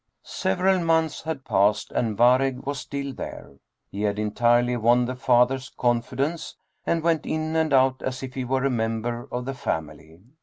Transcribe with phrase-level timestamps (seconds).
[0.23, 3.51] Several months had passed and Waregg was still there.
[3.91, 6.55] He had entirely won the father's confidence,
[6.87, 10.19] and went in and out as if he were a member of the family.